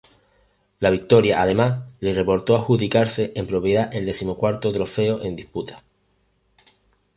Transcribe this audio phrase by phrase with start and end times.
[0.79, 5.83] La victoria además le reportó adjudicarse en propiedad el decimocuarto trofeo en disputa.